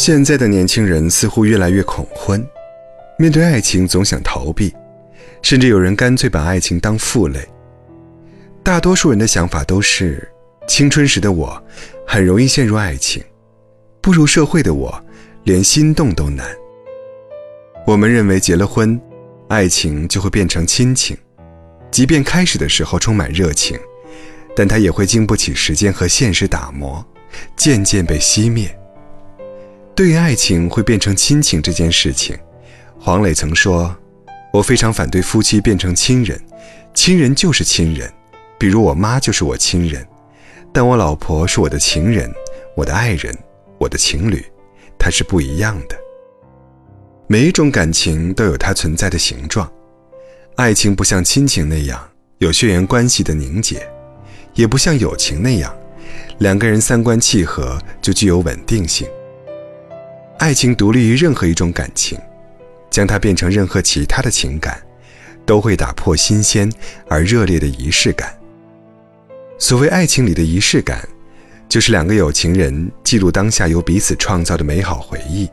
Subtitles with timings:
[0.00, 2.42] 现在的年轻人似乎越来越恐婚，
[3.18, 4.74] 面对爱情总想逃避，
[5.42, 7.46] 甚至有人干脆把爱情当负累。
[8.62, 10.26] 大多数人的想法都是：
[10.66, 11.62] 青春时的我
[12.06, 13.22] 很容易陷入爱情，
[14.00, 15.04] 步入社会的我
[15.44, 16.46] 连心动都难。
[17.86, 18.98] 我们认为结了婚，
[19.48, 21.14] 爱情就会变成亲情，
[21.90, 23.78] 即便开始的时候充满热情，
[24.56, 27.04] 但它也会经不起时间和现实打磨，
[27.54, 28.74] 渐渐被熄灭。
[30.00, 32.34] 对于爱情会变成亲情这件事情，
[32.98, 33.94] 黄磊曾说
[34.50, 36.40] ：“我非常反对夫妻变成亲人，
[36.94, 38.10] 亲人就是亲人，
[38.58, 40.02] 比如我妈就是我亲人，
[40.72, 42.32] 但我老婆是我的情人，
[42.74, 43.36] 我的爱人，
[43.76, 44.42] 我的情侣，
[44.98, 45.94] 它是不一样的。
[47.26, 49.70] 每一种感情都有它存在的形状，
[50.56, 52.02] 爱情不像亲情那样
[52.38, 53.86] 有血缘关系的凝结，
[54.54, 55.70] 也不像友情那样，
[56.38, 59.06] 两个人三观契合就具有稳定性。”
[60.40, 62.18] 爱情独立于任何一种感情，
[62.88, 64.82] 将它变成任何其他的情感，
[65.44, 66.72] 都会打破新鲜
[67.08, 68.34] 而热烈的仪式感。
[69.58, 71.06] 所谓爱情里的仪式感，
[71.68, 75.46] 就是两个有情人记录当下由彼此创造的美好回忆，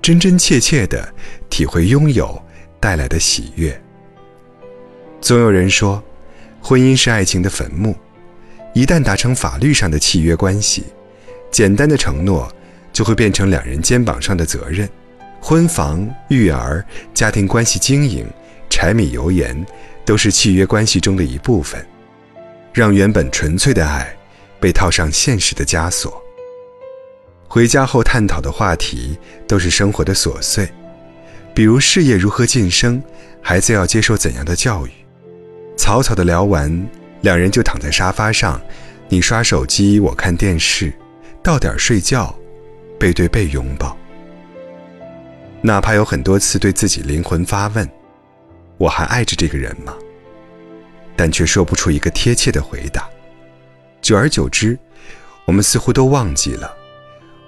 [0.00, 1.06] 真真切切的
[1.50, 2.42] 体会拥有
[2.80, 3.78] 带来的喜悦。
[5.20, 6.02] 总有人说，
[6.62, 7.94] 婚姻是爱情的坟墓，
[8.72, 10.84] 一旦达成法律上的契约关系，
[11.50, 12.50] 简单的承诺。
[12.98, 14.88] 就会变成两人肩膀上的责任，
[15.40, 18.26] 婚房、育儿、家庭关系经营、
[18.68, 19.64] 柴米油盐，
[20.04, 21.80] 都是契约关系中的一部分，
[22.72, 24.12] 让原本纯粹的爱
[24.58, 26.20] 被套上现实的枷锁。
[27.46, 30.68] 回家后探讨的话题都是生活的琐碎，
[31.54, 33.00] 比如事业如何晋升，
[33.40, 34.90] 孩子要接受怎样的教育。
[35.76, 36.68] 草草的聊完，
[37.20, 38.60] 两人就躺在沙发上，
[39.08, 40.92] 你刷手机，我看电视，
[41.44, 42.36] 到点睡觉。
[42.98, 43.96] 背对背拥抱，
[45.62, 47.88] 哪怕有很多次对自己灵魂发问
[48.76, 49.94] ：“我还爱着这个人吗？”
[51.14, 53.08] 但却说不出一个贴切的回答。
[54.00, 54.78] 久而久之，
[55.44, 56.76] 我们似乎都忘记了，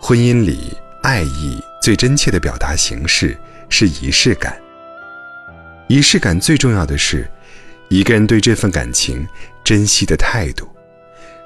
[0.00, 3.36] 婚姻里爱意最真切的表达形式
[3.68, 4.56] 是仪式感。
[5.88, 7.28] 仪式感最重要的是，
[7.88, 9.26] 一个人对这份感情
[9.64, 10.68] 珍惜的态度，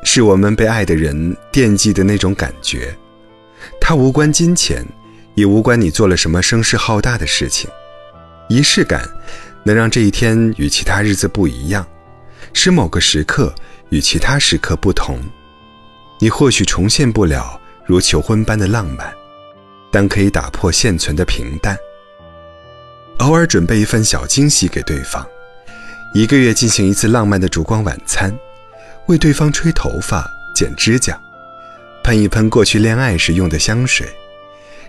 [0.04, 2.94] 是我们被爱的人惦记的那种感觉。
[3.90, 4.86] 它无关金钱，
[5.34, 7.68] 也无关你做了什么声势浩大的事情。
[8.48, 9.02] 仪式感
[9.64, 11.84] 能让这一天与其他日子不一样，
[12.52, 13.52] 使某个时刻
[13.88, 15.18] 与其他时刻不同。
[16.20, 19.12] 你或许重现不了如求婚般的浪漫，
[19.90, 21.76] 但可以打破现存的平淡。
[23.18, 25.26] 偶尔准备一份小惊喜给对方，
[26.14, 28.32] 一个月进行一次浪漫的烛光晚餐，
[29.08, 31.20] 为对方吹头发、剪指甲。
[32.10, 34.04] 喷一喷过去恋爱时用的香水，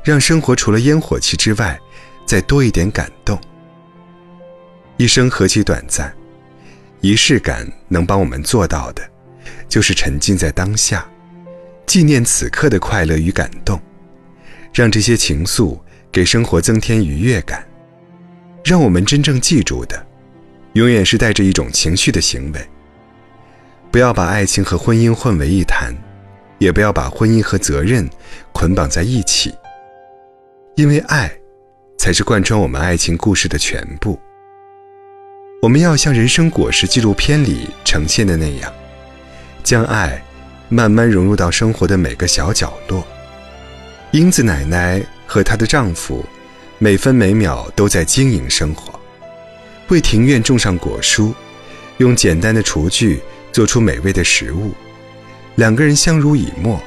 [0.04, 1.80] 让生活除了烟火气之外，
[2.26, 3.40] 再多一点感动。
[4.98, 6.12] 一生何其短暂，
[7.00, 9.08] 仪式感能帮我们做到的，
[9.70, 11.08] 就是沉浸在当下，
[11.86, 13.80] 纪念此刻的快乐与感动，
[14.74, 15.80] 让这些情愫
[16.12, 17.64] 给生活增添愉悦感。
[18.64, 20.04] 让我们真正记住的，
[20.74, 22.68] 永远是带着一种情绪的行为。
[23.92, 25.94] 不要把爱情和婚姻混为一谈。
[26.62, 28.08] 也不要把婚姻和责任
[28.52, 29.52] 捆绑在一起，
[30.76, 31.28] 因为爱
[31.98, 34.18] 才是贯穿我们爱情故事的全部。
[35.60, 38.72] 我们要像《人生果实》纪录片里呈现的那样，
[39.64, 40.24] 将爱
[40.70, 43.04] 慢慢融入到生活的每个小角落。
[44.12, 46.24] 英子奶奶和她的丈夫
[46.78, 48.94] 每分每秒都在经营生活，
[49.88, 51.34] 为庭院种上果蔬，
[51.98, 53.20] 用简单的厨具
[53.52, 54.76] 做出美味的食物。
[55.56, 56.82] 两个人相濡以沫，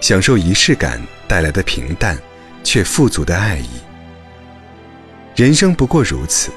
[0.00, 2.18] 享受仪式感带来的平淡
[2.62, 3.68] 却富足的爱意。
[5.34, 6.50] 人生不过如此，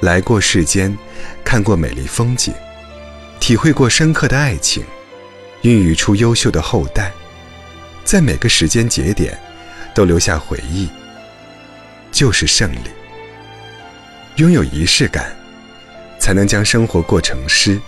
[0.00, 0.96] 来过世间，
[1.44, 2.52] 看过美丽风景，
[3.38, 4.82] 体会过深刻的爱情，
[5.62, 7.12] 孕育出优秀的后代，
[8.04, 9.38] 在每个时间节点
[9.94, 10.88] 都留下回忆，
[12.10, 12.78] 就是胜利。
[14.36, 15.36] 拥有仪式感，
[16.18, 17.80] 才能将生活过成诗，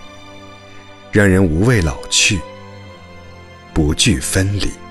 [1.10, 2.38] 让人无畏老去。
[3.78, 4.87] 不惧分离。